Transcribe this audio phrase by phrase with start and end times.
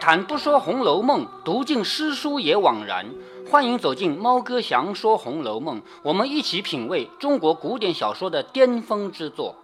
[0.00, 3.06] 谈不说《红楼梦》，读尽诗书也枉然。
[3.50, 9.56] 欢迎走进猫哥祥说《红楼梦》，我们一起品味中国古典小说的巅峰之作。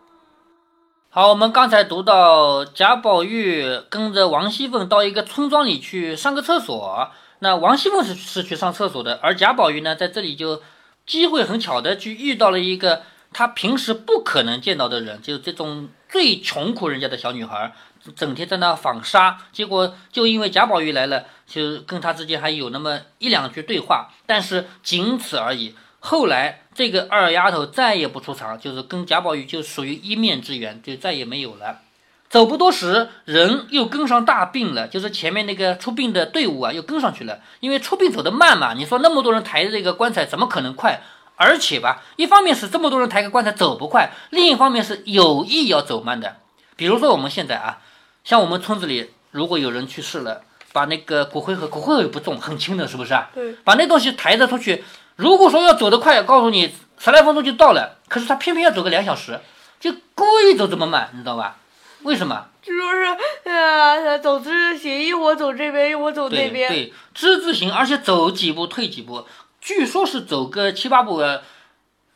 [1.09, 10.61] 好，我们刚才读到贾宝玉跟着王熙凤到一个村庄里去上个厕所，那王熙凤是是去上厕所的，而贾宝玉呢，在这里就
[11.07, 17.73] 机会很巧的去遇到了一个他平时不可能见到的人，就是这种最穷苦人家的小女孩。
[18.14, 25.75] 整天在那纺纱，结果就因为贾宝玉来了，就跟他之间还有那么一两句对话，但是仅此而已。
[25.99, 31.81] 后来这个二丫头再也不出场，就是跟贾宝玉就属于一面之缘，就再也没有了。
[32.28, 37.41] 走不多时，人又跟上大病了，就是前面那个出殡的队伍啊，又跟上去了。
[37.59, 41.01] 因为出殡走得慢嘛，你说那么多人抬着这个棺材，怎么可能快？
[41.37, 46.37] 而且吧，一方面是这么多人抬个棺材走不快，另一方面是有意要走慢的。
[46.77, 47.79] 比如说我们现在啊。
[48.25, 50.41] 像我们村子里，如果有人去世了，
[50.73, 53.29] 把那个骨灰盒，骨灰盒也不重，很轻的，是不是啊？
[53.35, 53.53] 对。
[53.65, 54.83] 把那东西抬着出去，
[55.17, 59.39] 如果说要走得快，告诉你十来分钟就到了，可是他偏偏要走个两小时，
[59.79, 61.59] 就故意走这么慢，你知道吧？
[62.05, 62.47] 为什么？
[62.63, 66.71] 就说是，呃，走之字形，一会儿走这边，一会儿走那边。
[66.71, 69.27] 对，之字形，而且走几步退几步，
[69.65, 71.23] 据说是走个七八步，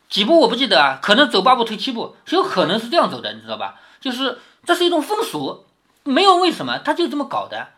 [0.07, 3.81] 几步我不记得啊，可能走八步退七步，有可能是这样走的，你知道吧？
[3.99, 5.65] 就是这是一种风俗。
[6.03, 7.69] 没有为什么，他就这么搞的，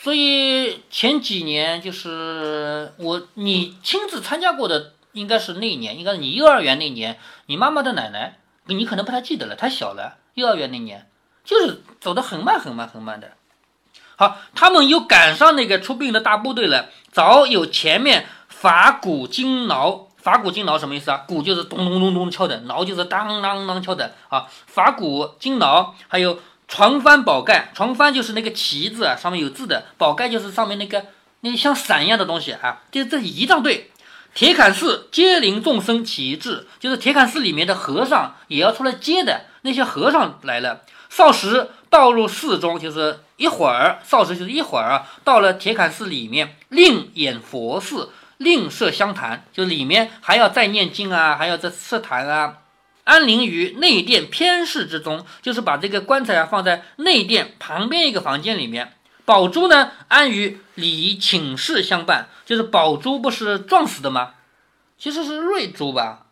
[0.00, 10.18] 所以前几年就是我你亲自参加过的，应该是那一年，应该是你幼儿园那年，你妈妈的奶奶，你可能不太记得了，太小了。
[10.34, 11.08] 幼儿园那年
[11.44, 13.32] 就是走得很慢很慢很慢的。
[14.14, 18.26] 好，他们又赶上那个出殡的大部队了，早有前面
[18.60, 21.24] 法鼓金挠，法鼓金挠什么意思啊？
[21.26, 24.46] 鼓就是咚咚咚咚敲的，挠就是当当当敲的啊。
[24.66, 26.38] 法鼓金挠还有。
[26.72, 31.04] 床幡宝盖，床幡就是那个旗子啊，上面有字的；宝盖就是上面那个
[31.40, 32.82] 那像伞一样的东西啊。
[32.92, 33.90] 就是这仪仗队，
[34.34, 39.46] 铁槛寺接灵众生旗帜，就是铁槛寺里面的和尚也要出来接的。
[39.62, 48.10] 那些和尚来了，少时倒入寺中，就是一会儿，少时就是一会儿啊，到了铁槛寺里面，另演佛寺，
[48.40, 52.60] 另设香坛，就里面还要再念经啊，还要再设坛啊。
[53.04, 58.94] 安灵于内殿偏室之中，就是把这个棺材啊放在内殿旁边一个房间里面。
[59.26, 64.30] 宝珠呢安于里寝室相伴，就是宝珠不是撞死的吗？
[64.96, 66.24] 其实是瑞珠吧？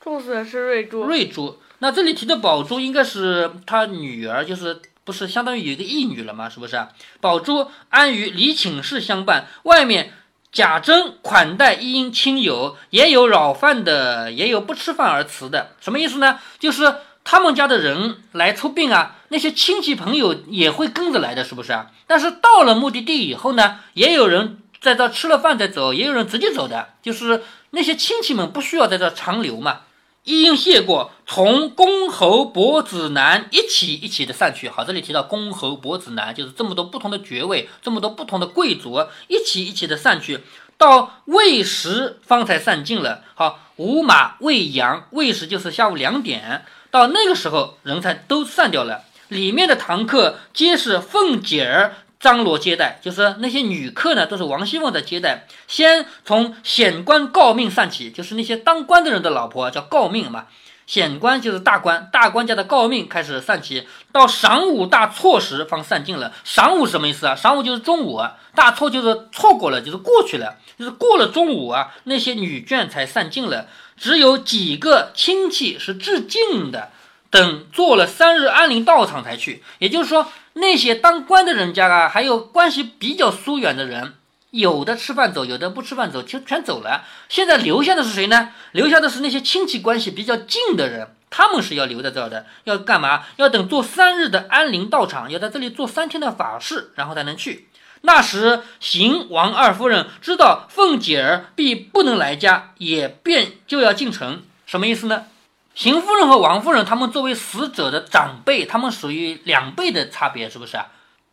[0.00, 1.04] 撞死的是瑞珠。
[1.04, 1.58] 瑞珠。
[1.78, 6.50] 那这里提的宝珠应该是他女儿，就是不是相当于有一个义女了吗？
[6.50, 6.86] 是不是？
[7.22, 10.12] 宝珠安于里寝室相伴，外面。
[10.52, 15.70] 贾珍款待一应亲友，也有扰饭的，也有不吃饭而辞的。
[15.80, 16.38] 什么意思呢？
[16.58, 21.86] 就是他们家的人来出殡啊，那些亲戚朋友也会跟着来的，是不是啊？
[22.06, 29.80] 但是到了目的地以后呢，也有人在这吃了饭再走，也有人直接走的，就是那些亲戚们不需要在这长留嘛。
[30.24, 34.68] 一应谢过，从公侯伯子男一起一起的散去。
[34.68, 40.40] 好，这里提到公侯伯子男，就是这么多不同的爵位，这么多不同的贵族，一起一起的散去。
[40.78, 43.24] 到未时方才散尽了。
[43.34, 49.02] 好，午马未阳，未时就是下午两点，到那个时候人才都散掉了。
[49.26, 51.96] 里面的堂客皆是凤姐儿。
[52.22, 55.44] 张罗接待，就是那些女客呢，都是王熙凤在接待。
[55.66, 60.46] 先从显官诰命散起，就是那些当官的人的老婆叫诰命嘛。
[60.86, 66.32] 显官就是大官，大官家的诰命开始散起，到晌午大错时方散尽了。
[66.46, 67.34] 晌午什么意思啊？
[67.36, 73.66] 晌午就是中午啊，大错就是错过了，就是过去了，就是过了中午啊，那些女眷才散尽了。
[73.96, 76.90] 只有几个亲戚是致敬的。
[77.30, 84.14] 等做了三日安宁道场才去，也就是说，那些当官的人家啊，还有关系比较疏远的人，
[84.50, 87.04] 有的吃饭走，有的不吃饭走，就全走了。
[87.28, 88.50] 现在留下的是谁呢？
[88.72, 93.24] 留下的是那些亲戚关系比较近的人，他们是要留在这儿的，要干嘛？
[93.36, 97.68] 要等做三日的安宁道场，要在这里做三天的法事，然后才能去。
[98.02, 105.24] 那时邢王二夫人知道凤姐儿必不能来家，也便就要进城，什么意思呢？
[105.74, 110.88] 邢夫人和王夫人，他们作为死者的长辈，他们属于两辈的差别，是不是啊？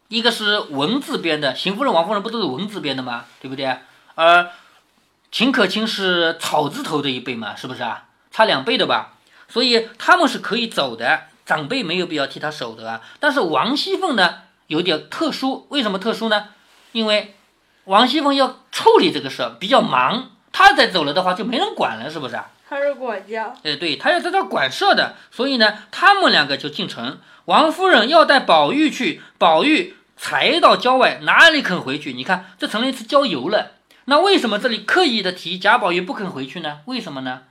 [0.08, 3.26] 一个是文字边的，邢夫人、王夫人不都是文字边的吗？
[3.42, 3.78] 对不对？
[4.16, 4.50] 而
[5.32, 8.06] 秦可卿是草字头的一辈嘛，是不是啊？
[8.32, 9.14] 差两倍的吧？
[9.50, 13.02] 所以他们是可以走的，长辈没有必要替他守的啊。
[13.20, 14.36] 但是王熙凤呢，
[14.68, 16.48] 有点特殊，为什么特殊呢？
[16.94, 17.36] 因为
[17.84, 22.50] 王熙凤要处理这个事儿，比较忙，她再走了的话，就没人管了，是不是啊？
[22.70, 27.18] 他是管家，哎，对他要在这管事的，所以呢，他们两个就进城。
[27.46, 32.14] 王夫人要带宝玉去，宝玉才到郊外，哪里肯回去？
[32.14, 33.72] 你看，这成了一次郊游了。
[34.06, 36.82] 那为什么这里刻意的提贾宝玉不肯回去呢？
[36.86, 37.42] 为什么呢？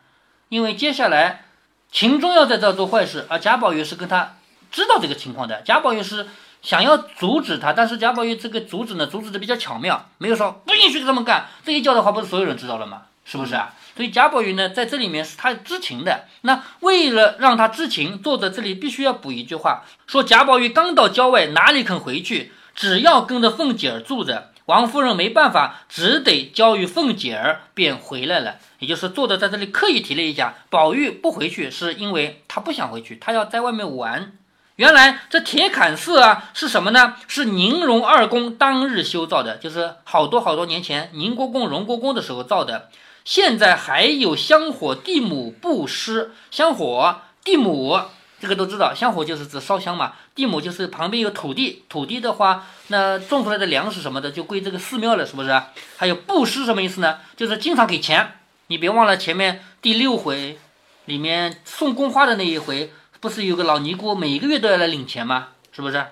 [0.50, 1.46] 因为接下来
[1.90, 4.36] 秦钟要在这做坏事，而贾宝玉是跟他
[4.70, 5.62] 知道这个情况的。
[5.62, 6.28] 贾宝玉是
[6.62, 11.48] 想要阻止他，但是贾宝玉这个阻止呢，阻止的比较巧妙，没有说不允许这么干。
[11.64, 13.02] 这一叫的话，不是所有人知道了吗？
[13.24, 13.74] 是不是啊？
[13.98, 16.26] 所以贾宝玉呢，在这里面是他知情的。
[16.42, 22.52] 那为了让他知情，作者这里必须要补一句话，说贾宝玉刚到郊外，哪里肯回去？
[22.76, 28.58] 只要跟着凤姐儿住着，王夫人没办法，只得交与凤姐儿，便回来了。
[28.78, 34.30] 也就是作者在这里刻意提了一下，宝玉不回去是因为他不想回去，他要在外面玩。
[34.76, 37.16] 原来这铁槛寺啊是什么呢？
[37.26, 42.90] 是宁荣二公当日修造的，就是好多好多年前宁国公、荣国公的时候造的。
[43.28, 48.00] 现在还有香火地母布施，香火地母
[48.40, 55.62] 这个都知道，香火就是指烧香嘛，地母就是旁边有土地，土地的话，那种出来的粮食什么的就归这个寺庙了，是不是？
[55.98, 57.18] 还有布施什么意思呢？
[57.36, 58.32] 就是经常给钱。
[58.68, 60.58] 你别忘了前面第六回
[61.04, 62.90] 里面送宫花的那一回，
[63.20, 65.48] 不是有个老尼姑每个月都要来领钱吗？
[65.70, 66.02] 是不是？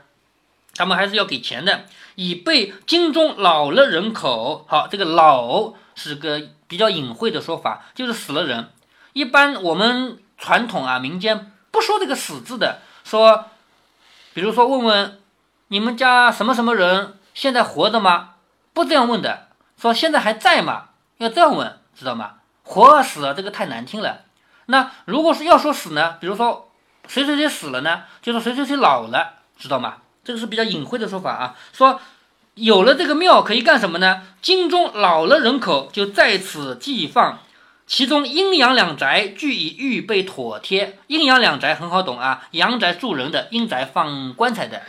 [0.74, 1.86] 他们还是要给钱的，
[2.16, 4.66] 以备京中老了人口。
[4.68, 8.70] 好，这个老是个比较隐晦的说法，就是死了人。
[9.12, 11.52] 一般我们传统啊，民间。
[11.70, 13.46] 不说这个死字的，说，
[14.32, 15.20] 比如说问问
[15.68, 18.36] 你们家什么什么人现在活着吗？
[18.72, 19.48] 不这样问的，
[19.78, 20.88] 说现在还在吗？
[21.18, 22.36] 要这样问，知道吗？
[22.62, 24.22] 活死了这个太难听了。
[24.66, 26.16] 那如果是要说死呢？
[26.20, 26.70] 比如说
[27.06, 28.04] 谁谁谁死了呢？
[28.22, 29.98] 就说谁谁谁老了，知道吗？
[30.24, 31.54] 这个是比较隐晦的说法啊。
[31.72, 32.00] 说
[32.56, 34.22] 有了这个庙可以干什么呢？
[34.40, 37.40] 京中老了人口就在此寄放。
[37.86, 40.98] 其中阴阳两宅俱已预备妥帖。
[41.08, 44.82] 阴阳两宅很好懂啊，阳宅住人的，阴宅放棺材的。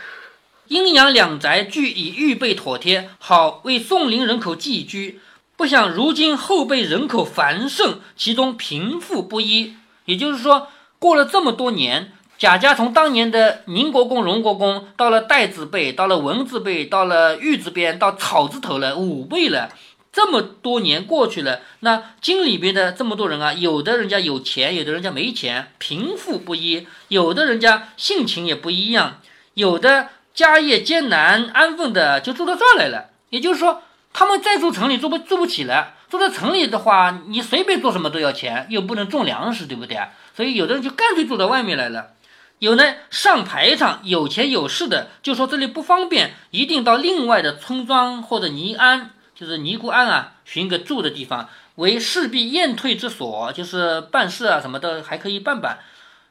[0.68, 5.20] 阴阳两宅俱已预备妥帖，好为宋陵人口寄居。
[5.54, 9.74] 不想如今后辈人口繁盛，其中贫富不一。
[10.06, 10.68] 也就是说，
[10.98, 19.70] 过了这么多年，贾家从当年的宁国公、荣国公，到了代字辈，到了文字辈，到了玉字边，到草字头了，五辈了。
[20.12, 29.20] 这么多年过去了，那京里边的这么多人啊，有的人家有钱，有的人家没钱，贫富不一；有的人家性情也不一样，
[29.54, 33.10] 有的家业艰难，安分的就住到这儿来了。
[33.30, 33.82] 也就是说，
[34.12, 35.94] 他们再住城里住不住不起了。
[36.08, 39.98] 住在城里的话，你随便做什么都要钱，又不能种粮食，对不对？
[40.36, 42.12] 所以有的人就干脆住到外面来了。
[42.58, 49.10] 有呢上排场有钱有势的，就说这里不方便，一定到另外的村庄或者尼安。
[49.34, 55.78] 就是尼姑庵啊，寻个住的地方，为势必验退之所，就是办事啊什么的还可以办办。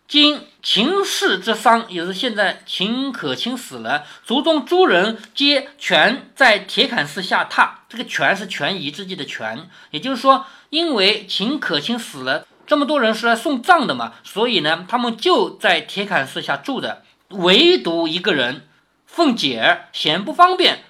[0.09, 7.69] 今秦氏之丧，也是现在秦可卿死了，族中诸人皆全在铁槛寺下榻。
[7.88, 18.68] 这个全是权宜之计的权，也就是说，因为秦可卿死了，这么多人是来送葬的嘛，所以呢，他们就在铁槛寺下住着，唯独一个人
[19.06, 20.84] 凤姐儿嫌不方便。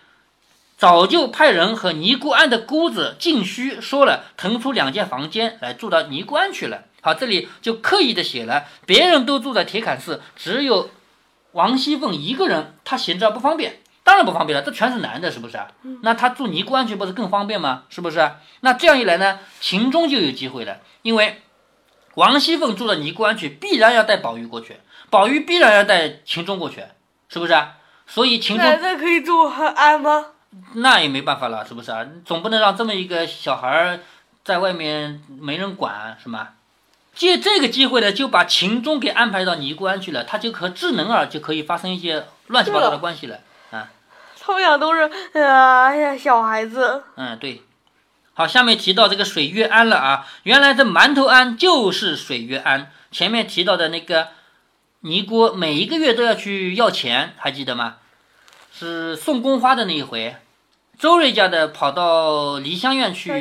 [0.76, 6.84] 早就派人和尼姑庵的姑子静虚说了，腾出两间房间来住到尼姑庵去了。
[7.02, 10.92] 好，这里就刻意的写了，别人都住在铁槛寺，只有
[11.54, 15.60] 王熙凤一个人，她闲着不方便，当然不方便了，这全是男的，是不是
[16.04, 17.84] 那她住尼姑庵去不是更方便吗？
[17.90, 18.32] 是不是？
[18.60, 21.42] 那这样一来呢，秦钟就有机会了，因为
[22.18, 24.78] 王熙凤住到尼姑庵去，必然要带宝玉过去，
[25.12, 26.84] 宝玉必然要带秦钟过去，
[27.30, 27.54] 是不是？
[28.08, 30.26] 所以秦钟男的可以住安吗？
[30.74, 32.04] 那也没办法了，是不是啊？
[32.26, 34.00] 总不能让这么一个小孩儿
[34.44, 36.50] 在外面没人管，是吗？
[37.14, 43.38] 借这个机会呢，就把秦钟给安排到尼姑庵去了，他就和智能儿就可以发生一些乱七八糟的关系了
[43.70, 43.90] 啊。
[44.40, 47.04] 他们俩都是哎呀小孩子。
[47.16, 47.62] 嗯，对。
[48.38, 52.92] 好，下面提到这个水月庵了啊，原来这馒头庵就是水月庵。
[53.10, 54.28] 前面提到的那个
[55.00, 57.96] 尼姑每一个月都要去要钱，还记得吗？
[58.72, 60.36] 是送宫花的那一回，
[61.00, 63.32] 周瑞家的跑到梨香院去，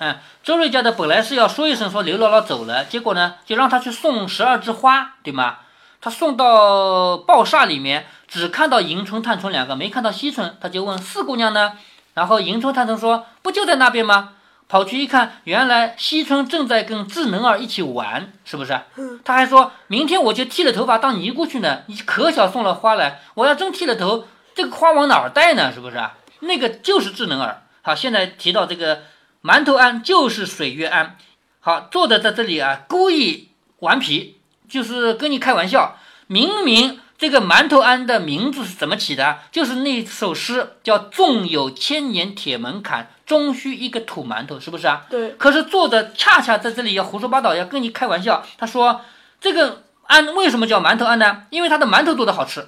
[0.00, 5.58] 嗯，周瑞家的本来是要说一声说刘姥姥走了，结果呢就让他去送十二枝花，对吗？
[6.00, 11.74] 他送到报厦里面，只看到迎春、探春两个，没看到惜春，他就问四姑娘呢，
[12.14, 14.34] 然后迎春、探头说不就在那边吗？
[14.68, 18.80] 跑去一看，原来惜春正在跟智能儿一起玩，是不是？
[19.22, 24.26] 他还说明天我就剃了头发当尼姑去呢，你可巧送了花来，我要真剃了头。
[24.54, 25.72] 这个花往哪儿带呢？
[25.72, 26.14] 是不是啊？
[26.40, 27.62] 那个就是智能儿。
[27.82, 29.02] 好，现在提到这个
[29.42, 31.16] 馒头庵就是水月庵。
[31.60, 33.50] 好，作者在这里啊，故意
[33.80, 34.40] 顽皮，
[34.70, 35.98] 就是跟你开玩笑。
[36.28, 39.38] 明明这个馒头庵的名字是怎么起的？
[39.52, 45.06] 就是那首诗叫“纵有千年铁门槛，终须一个土馒头”，是不是啊？
[45.08, 48.44] 对，可是作者恰恰在这里要胡说八道，要跟你开玩笑。
[48.58, 49.02] 他说
[49.40, 51.44] 这个庵为什么叫馒头庵呢？
[51.50, 52.66] 因为他的馒头做的好吃。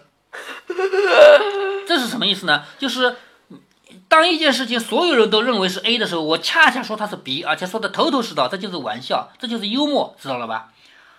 [1.89, 2.63] 这是什么意思呢？
[2.79, 3.17] 就是
[4.07, 10.69] 当一件事情所有人都认为是 A 的时候，我恰恰说它是 B，而且说的头头是道，这就是玩笑，这就是幽默，知道了吧？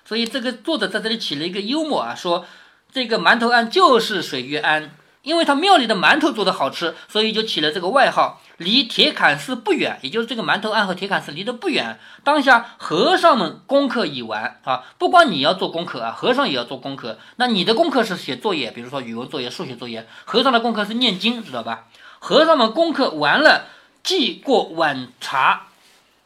[0.06, 2.46] 所以这个作者在这里起了一个幽默啊，说
[2.96, 8.42] 这个馒头庵就是水月庵，因为他庙里的馒头做的好吃，所以就起了这个外号。
[8.56, 12.00] 离铁槛寺不远，也就是这个馒头庵和铁槛寺离得不远。
[12.24, 17.20] 当下和尚们功课已完啊，不光你要做功课啊，和尚也要做功课。
[17.36, 21.88] 那你的功课是写作业，比如说语文作业、数学作业；和尚的功课是念经，知道吧？
[22.20, 23.66] 和尚们功课完了，
[24.04, 25.64] 祭过晚茶，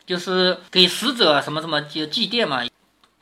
[0.05, 2.61] 就是给死者什么什么就祭奠嘛。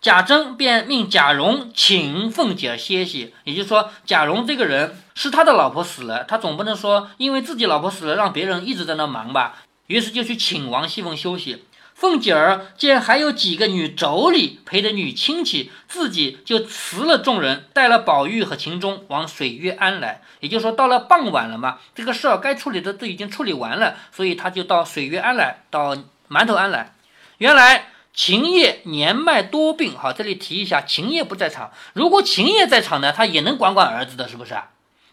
[0.08, 11.66] 贾珍便命贾蓉请凤姐儿歇息，也就是说，贾蓉这个人是他的老婆死了，他总不能说因为自己老婆死了让别人一直在那忙吧，于是就去请王熙凤休息。
[11.94, 20.22] 凤姐儿见还有几个女妯娌陪着女亲戚，自己就辞了众人，带了宝玉和秦钟往水月庵来。
[20.40, 25.98] 也就是说，到了傍晚了嘛，这个事儿该处理的都已经处理完了，所以他就到水月庵来，到
[26.30, 26.94] 馒头庵来。
[27.40, 27.90] 原来。
[28.18, 31.72] 秦业年迈多病，好，这里提一下，秦业不在场。
[31.94, 34.56] 如果秦业在场呢，他也能管管儿子的，是不是？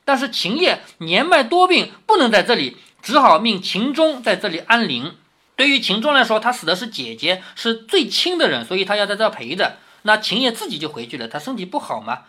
[0.07, 5.17] 但是秦业年迈多病，不能在这里，只好命秦钟在这里安灵。
[5.55, 9.77] 对于秦钟来说，他死的是姐姐，是最亲的人，所以他要在这陪着。
[10.01, 12.21] 那秦业自己就回去了，他身体不好嘛。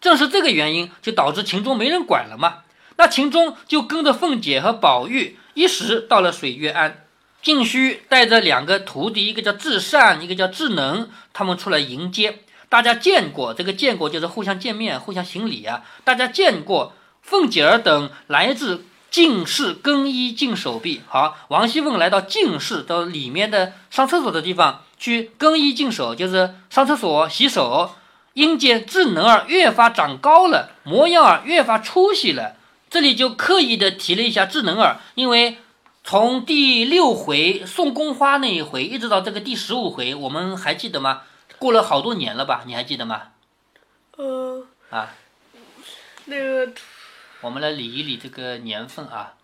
[0.00, 2.64] 正是这个原因，就导致秦钟没人管了嘛。
[2.96, 7.05] 那秦钟就跟着凤姐和宝玉一时到了水月庵。
[7.46, 12.40] 静虚带着两个徒弟，一个叫智善，一个叫智能，他们出来迎接。
[12.68, 15.84] 大家见过，这个见过就是互相见面、互相行礼啊。
[16.02, 21.02] 大家见过，凤姐儿等来自净室更衣净手臂。
[21.06, 27.92] 好，王熙凤来到净室，到里面的上厕所的地方去更衣净手，就是上厕所洗手。
[28.32, 32.56] 因见智能儿越发长高了，模样儿越发出息了，
[32.90, 35.58] 这里就刻意的提了一下智能儿，因为。
[36.08, 41.22] 从第六回送宫花那一回，一直到这个第十五回，我们还记得吗？
[41.58, 42.62] 过了好多年了吧？
[42.64, 43.22] 你还记得吗？
[44.16, 45.08] 呃，啊，
[46.26, 46.72] 那个，
[47.40, 49.34] 我们来理一理这个年份啊。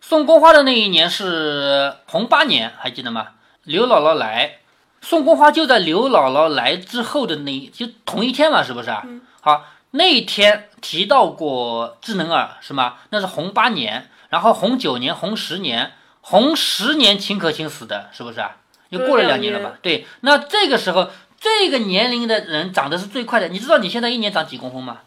[0.00, 3.32] 送宫花的那一年是洪八年，还记得吗？
[3.64, 4.60] 刘姥姥来，
[5.02, 9.06] 送宫花就在刘姥姥来之后的那就同一天嘛，是不是啊？
[9.42, 12.94] 好，那一天提到过智能儿是吗？
[13.10, 14.08] 那是洪八年。
[14.28, 18.56] 然后红九年、红十年、红十年，秦可卿死的，是不是啊？
[18.88, 19.78] 又过了两年了吧？
[19.82, 23.48] 对，那这个时候，这个年龄的人长得是最快的。
[23.48, 24.98] 你知道你现在一年长几公分吗？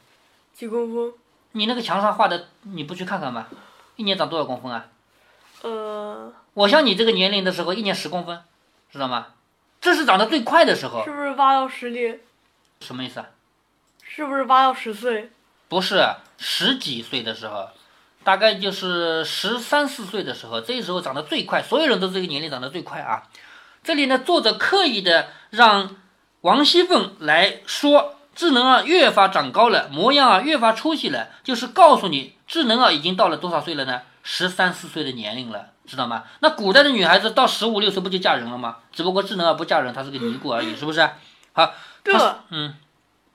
[0.54, 1.14] 几公分？
[1.54, 3.48] 你那个墙上画的，你不去看看吗？
[3.96, 4.86] 一年长多少公分啊？
[5.62, 8.42] 呃，我像你这个年龄的时候，一年十公分，
[8.92, 9.28] 知道吗？
[9.82, 11.04] 这是长得最快的时候。
[11.06, 12.20] 是不是八到十年？
[12.82, 13.28] 什么意思啊？
[14.04, 15.30] 是不是八到十岁？
[15.70, 16.06] 不是，
[16.38, 17.70] 十几岁的时候。
[18.24, 23.24] 大概就是十三四岁的时候，这时候长得最快，所有人都这个年龄长得最快啊。
[23.84, 25.96] 这里呢，作者刻意的让
[26.42, 34.02] 王熙凤来说，智能啊越发长高了，模样啊越发出息了，就是告诉你，智能啊已经到了多少岁了呢？
[34.22, 36.26] 十三四岁的年龄了，知道吗？
[36.42, 38.78] 那古代的女孩子到十五六岁不就嫁人了吗？
[38.92, 41.10] 只不过智能儿不嫁人，她是个尼姑而已，是不是？
[41.54, 41.74] 好，
[42.04, 42.14] 这
[42.50, 42.76] 嗯，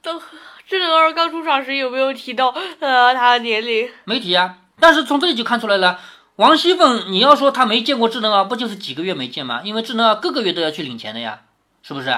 [0.03, 0.21] 等
[0.67, 3.91] 智能儿刚出场时有没有提到呃她的年龄？
[4.05, 4.59] 没提啊。
[4.79, 6.01] 但是从这里就看出来了，
[6.37, 9.63] 王熙凤，你要说她没见过智能啊，不就是几个月没见吗？
[9.65, 11.41] 因为智能啊个个月都要去领钱的呀，
[11.83, 12.15] 是不是？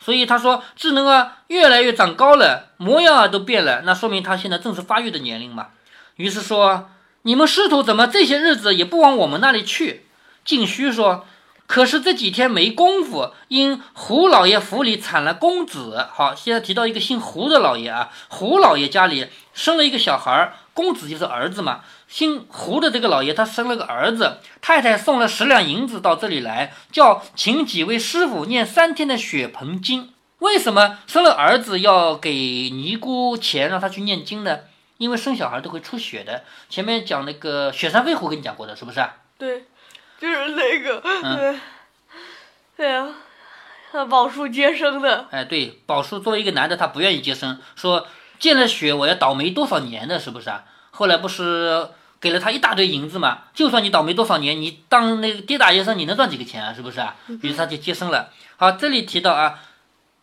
[0.00, 5.68] 所以他说智能啊越来越长高了，模样啊都变了，那说明他现在正是发育的年龄嘛。
[6.16, 6.90] 于是说，
[7.22, 10.06] 你们师徒怎么这些日子也不往我们那里去？
[10.44, 11.26] 静虚说。
[11.72, 16.06] 可是这几天没功夫，因胡老爷府里产了公子。
[16.12, 21.80] 好，现在提到一个姓胡的老爷啊，胡老爷家里生了一个小孩儿，公子就是儿子嘛。
[22.08, 30.12] 姓胡的这个老爷他生了个儿子，太太送了十两银子到这里来，叫请几位师傅念三天的血盆经。
[30.40, 34.58] 为什么生了儿子要给尼姑钱让他去念经呢？
[34.98, 36.44] 因为生小孩都会出血的。
[36.68, 39.02] 前面讲那个雪山飞狐跟你讲过的，是不是？
[39.38, 39.64] 对。
[40.22, 41.02] 就是那个，
[42.76, 43.08] 对，呀
[43.90, 45.26] 啊，宝叔接生的。
[45.32, 48.06] 哎，对，宝叔作为一个男的，他不愿意接生，说
[48.38, 50.62] 见了血我要倒霉多少年的，是不是啊？
[50.92, 51.88] 后来不是
[52.20, 53.46] 给了他一大堆银子嘛？
[53.52, 56.72] 就算你倒霉多少年，你当那个跌打医生，你能赚几个钱啊？
[56.72, 57.16] 是不是啊？
[57.26, 58.30] 于是他就接生了。
[58.56, 59.58] 好，这里提到啊，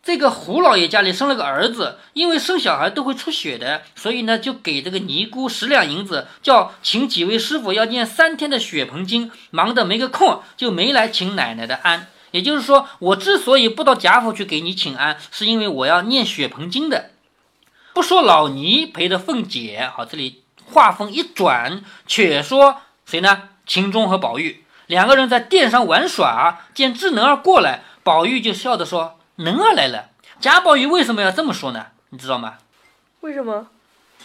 [0.02, 12.08] 这个胡老爷家里生了个儿子，因为生小孩都会出血的，所以呢就给这个尼姑十两银子，叫请几位师傅要念三天的血盆经，忙得没个空，就没来请奶奶的安。
[12.30, 17.10] 也就是说，我之所以不到贾府去给你请安，是因为我要念血盆经的。
[17.92, 23.42] 不说老尼陪着凤姐，好，这里话锋一转，却说谁呢？
[23.66, 29.19] 秦钟和宝玉两个人在殿上玩耍，见智能儿过来，宝玉就笑着说。
[29.40, 30.08] 能儿来了，
[30.40, 31.86] 贾宝玉为什么要这么说呢？
[32.10, 32.54] 你知道吗？
[33.20, 33.66] 为什么？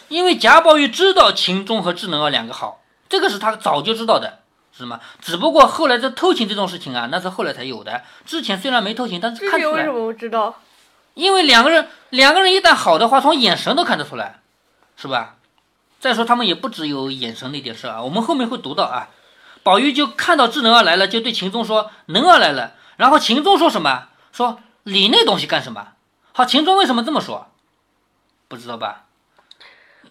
[0.08, 4.40] 因为贾宝玉知道秦钟和智能儿两个好，这个是他早就知道的，
[4.76, 5.00] 是吗？
[5.20, 8.02] 只不过后来这偷情这种事情啊，那是后来才有的。
[8.24, 9.78] 之前虽然没偷情，但是看出来。
[9.78, 10.54] 为什么我知道？
[11.14, 14.40] 因为两个人，两个人一旦好的话，从眼神都看得出来，
[14.96, 15.36] 是吧？
[15.98, 19.08] 再说他们也不只有眼神那点事啊，我们后面会读到啊。
[19.62, 24.08] 宝玉就看到智能儿来了，就对秦钟说：“能儿来了。”然后秦钟说什么？
[24.32, 24.60] 说。
[24.86, 25.88] 理那东西干什么？
[26.32, 27.48] 好，秦钟为什么这么说？
[28.46, 29.06] 不知道吧？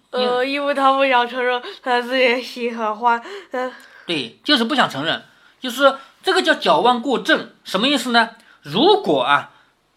[0.10, 3.22] 呃，因为他不想承认他自己喜欢花。
[3.52, 3.72] 嗯，
[4.06, 5.24] 对，就是不想承认，
[5.62, 8.32] 就是这个叫矫枉过正，什么意思呢？
[8.64, 9.52] 如果啊，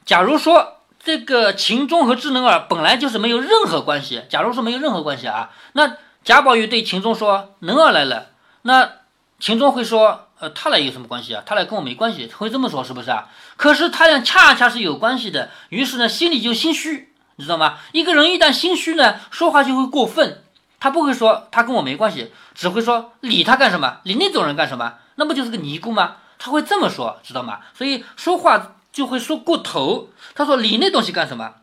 [0.05, 8.29] 假如说这个秦钟和智能儿本来就是没有任何关系，假如说没有任何关系啊，那贾宝玉对秦钟说：“能儿来了。”
[8.63, 8.93] 那
[9.41, 10.28] 秦钟会说。
[10.41, 11.43] 呃，他俩有什么关系啊？
[11.45, 13.29] 他俩跟我没关系，会这么说是不是啊？
[13.57, 17.79] 可是他俩恰恰是有关系的，于是呢，心里就心虚，你知道吗？
[17.93, 20.45] 一个人一旦心虚呢，说话就会过分，
[20.79, 23.99] 他不会说他跟我没关系，只会说理他干什么？
[24.05, 24.95] 理那种人干什么？
[25.17, 26.17] 那不就是个尼姑吗？
[26.39, 27.59] 他会这么说，知道吗？
[27.77, 30.11] 所以说话就会说过头。
[30.37, 31.55] 他说理那东西干什么？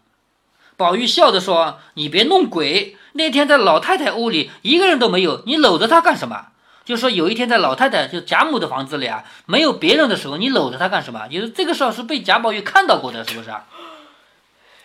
[0.76, 6.48] 宝玉笑着说：“你别弄鬼，那天在老太太屋里一个人都没有，你搂着她干什么？”
[6.86, 11.28] 就说有一天在老太太就贾母的房子里啊，没有别人的时候，你搂着她干什么？
[11.28, 13.52] 就是这个事儿是被贾宝玉看到过的，是不是？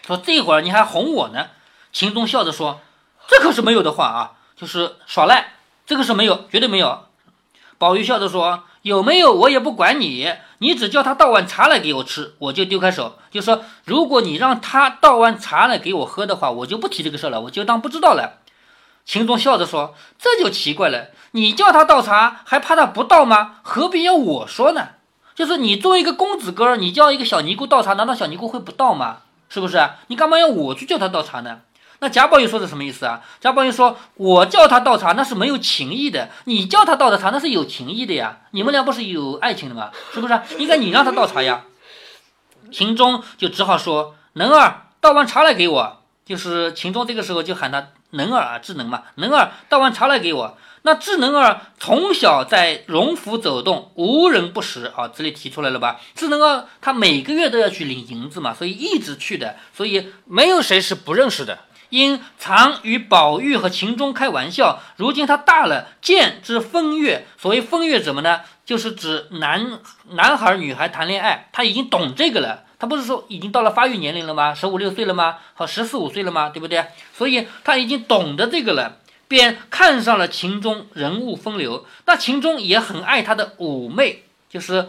[0.07, 1.48] 说这会儿你还哄我呢？
[1.92, 2.81] 秦钟笑着说
[3.29, 7.05] ：“这可是没有的话啊，就是耍赖，这个是没有，绝对没有。”
[7.79, 13.18] 宝玉笑着说：“有没有我也不管你，你只叫他倒碗茶来给我吃，我就丢开手。
[13.31, 18.39] 就说如果你让他倒碗茶来给我喝的话，我就不提这个事儿了，我就当不知道了。”
[19.05, 23.57] 秦钟笑着说：“这就奇怪了。”你叫他倒茶，还怕他不倒吗？
[23.63, 24.89] 何必要我说呢？
[25.35, 29.19] 就是你作为一个公子哥儿，你叫一个小尼姑倒茶，难道小尼姑会不倒吗？
[29.49, 29.79] 是不是？
[30.09, 31.61] 你干嘛要我去叫他倒茶呢？
[32.01, 33.21] 那贾宝玉说的什么意思啊？
[33.41, 38.39] 贾宝玉说：“我叫他倒茶，那是没有情义的；你叫他倒的茶，那是有情义的呀。
[38.51, 39.91] 你们俩不是有爱情的吗？
[40.13, 40.41] 是不是？
[40.59, 41.65] 应该你让他倒茶呀。”
[42.73, 45.97] 秦钟就只好说：“能儿，倒完茶来给我。”
[46.31, 50.57] 就是秦钟这个时候就喊他能儿啊，智能嘛，能儿倒碗茶来给我。
[50.83, 56.01] 那智能儿从小在荣府走动，无人不识啊，这里提出来了吧？
[56.14, 61.59] 智能儿他每个月都要去领银子嘛，所以一直去的，所以没有谁是不认识的。
[61.88, 67.27] 因常与宝玉和秦钟开玩笑，如今他大了，见之风月。
[67.37, 68.43] 所谓风月怎么呢？
[68.64, 72.66] 就是指男男孩女孩谈恋爱，他已经懂这个了。
[72.81, 74.53] 他不是说已经到了发育年龄了吗？
[74.53, 75.37] 十五六岁了吗？
[75.55, 76.49] 好，十四五岁了吗？
[76.49, 76.87] 对不对？
[77.16, 78.97] 所以他已经懂得这个了。
[79.29, 81.87] 便看上了秦钟，人物风流。
[82.07, 84.88] 那秦钟也很爱他的妩媚，就是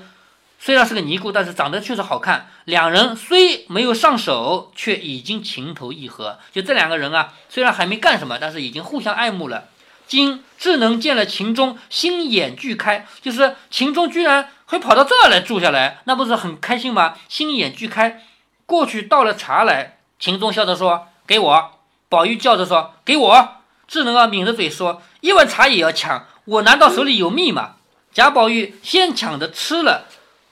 [0.58, 2.49] 虽然是个尼姑，但是长得确实好看。
[2.65, 6.39] 两人虽没有上手，却已经情投意合。
[6.51, 9.65] 就这两个人啊，虽然还没干什么，但是已经互相爱慕了。
[10.08, 17.15] 今智能见了秦钟，心眼俱开，就是秦钟居然会跑到这儿来住下来，那不是很开心吗？
[17.27, 18.21] 心眼俱开，
[18.65, 19.97] 过去倒了茶来。
[20.17, 21.71] 秦钟笑着说：“给我。”
[22.07, 23.55] 宝玉叫着说：“给我。”
[23.86, 27.75] 智能儿抿着嘴说：“一碗茶也要抢，我难道手里有蜜吗？”
[28.15, 30.05] 贾宝玉先抢着吃了，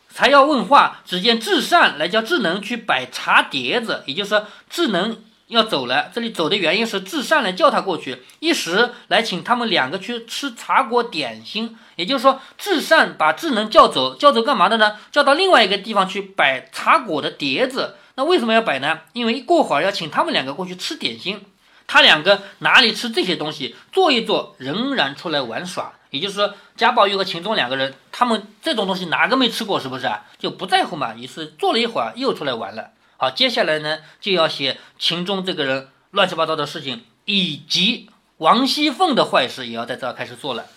[0.10, 1.00] 才要问话。
[1.06, 6.10] 只见智善来叫智能去摆茶碟子，也就是说智能要走了。
[6.14, 11.78] 这里走的原因是智善来叫他过去，一时来请他们两个去吃茶果点心。
[11.96, 14.98] 也就是说，智善把智能叫走，叫走干嘛的呢？
[15.12, 17.96] 叫到另外一个地方去摆茶果的碟子。
[18.16, 19.00] 那为什么要摆呢？
[19.14, 21.46] 因为过会儿要请他们两个过去吃点心。
[21.88, 23.76] 他两个哪里吃这些东西？
[23.92, 25.94] 坐一坐，仍然出来玩耍。
[26.12, 29.80] 也就是说，贾宝玉和秦钟两个人，他们这种东西哪个没吃过？
[29.80, 30.26] 是不是啊？
[30.38, 31.16] 就不在乎嘛。
[31.16, 32.92] 于是坐了一会儿，又出来玩了。
[33.22, 40.68] 好，接下来呢，就要写秦钟这个人乱七八糟的事情，以及王熙凤的坏事，也要在这儿开始做了。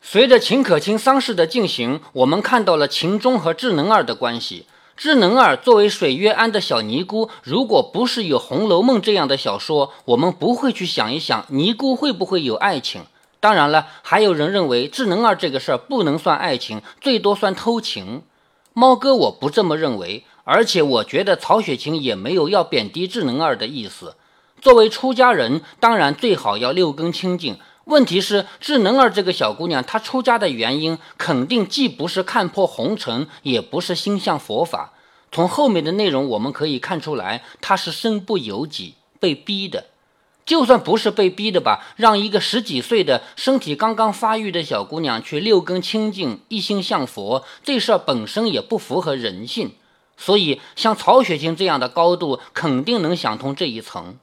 [0.00, 4.64] 随着秦可卿丧事的进行，我们看到了秦钟和智能儿的关系。
[4.96, 13.02] 智能儿作为水月庵的小尼姑，如果不是有《红楼梦》这样的小说，我们不会去想一想尼姑会不会有爱情。
[13.40, 18.22] 当然了，还有人认为智能儿这个事儿不能算爱情，最多算偷情。
[18.74, 24.14] 猫哥我不这么认为，而且我觉得曹雪芹也没有要贬低智能儿的意思。
[24.60, 27.58] 作为出家人，当然最好要六根清净。
[27.84, 34.92] 问题是智能儿这个小姑娘，她出家的原因肯定既不是看破红尘，也不是心向佛法。
[35.30, 39.86] 从后面的内容我们可以看出来，她是身不由己，被逼的。
[40.44, 49.72] 就算不是被逼的吧，让一个十几岁的身体刚刚发育的小姑娘去六根清净、一心向佛，这事儿本身也不符合人性。
[50.16, 54.16] 所以，像曹雪芹这样的高度，肯定能想通这一层。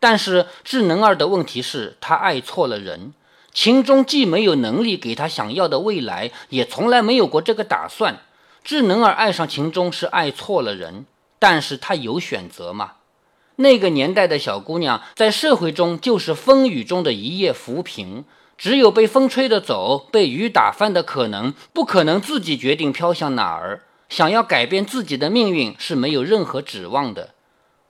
[0.00, 3.12] 但是智能儿的问题是，他爱错了人。
[3.52, 8.20] 秦钟既没有能力给他想要的未来，也从来没有过这个打算。
[8.64, 11.04] 智能儿爱上秦钟是爱错了人，
[11.38, 12.92] 但是他有选择吗？
[13.56, 18.24] 那个年代的小姑娘在社会中就是风雨中的一叶浮萍，
[18.56, 23.82] 只有被风吹着走，被雨打翻的可能，不可能自己决定飘向哪儿。
[24.08, 27.34] 想要改变自己的命运是没有任何指望的。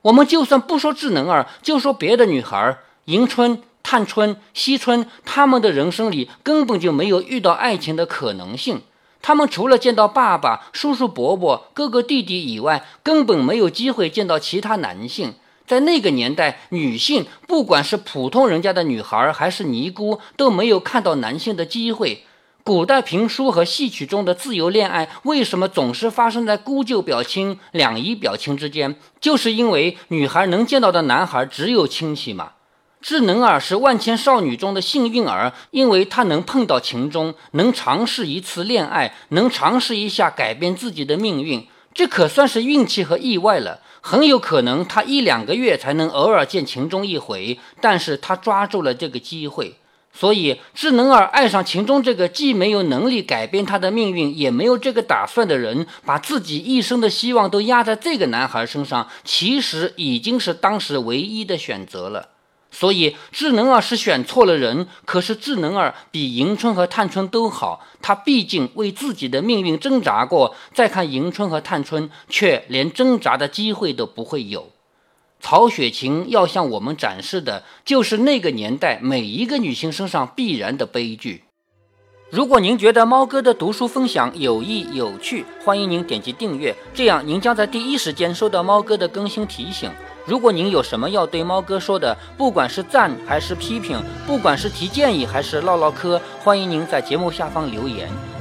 [0.02, 8.80] 我们就算不说智能儿，就说别的女孩，迎春、探春、惜春，她们的人生里根本就没有遇到爱情的可能性。
[9.20, 15.34] 她们除了见到爸爸、叔叔、伯伯、哥哥、弟弟以外，根本没有机会见到其他男性。
[15.66, 22.24] 在那个年代，女性不管是普通人家的女孩，还是尼姑，都没有看到男性的机会。
[22.70, 28.94] 古代评书和戏曲中的自由恋爱，为什么总是发生在姑舅表亲、两姨表亲之间？
[29.20, 32.52] 就是因为女孩能见到的男孩只有亲戚嘛。
[33.02, 43.80] 智能儿是万千少女中的幸运儿，因为她能碰到情钟，能尝试一次恋爱，能尝试一下改变自己的命运，这可算是运气和意外了。
[44.00, 49.74] 很有可能她一两个月才能偶尔见情钟一回，但是她抓住了这个机会。
[50.12, 62.30] 所以，智能儿爱上秦钟这个既没有能力改变他的命运，也没有这个打算的人，把自己一生的希望都压在这个男孩身上，其实已经是当时唯一的选择了。
[62.72, 64.86] 所以，智能儿是选错了人。
[65.04, 70.54] 可是，智能儿比迎春和探春都好，他毕竟为自己的命运挣扎过。
[70.74, 74.70] 再看迎春和探春，却连挣扎的机会都不会有。
[75.40, 81.44] 曹雪芹要向我们展示的，就是那个年代每一个女性身上必然的悲剧。
[82.30, 89.90] 如果您觉得猫哥的读书分享有益有趣，欢迎您点击订阅，这样您将在第一时间收到猫哥的更新提醒。
[90.26, 98.08] 如果您有什么要对猫哥说的，不管是赞还是批评，不管是提建议还是唠唠嗑，欢迎您在节目下方留言。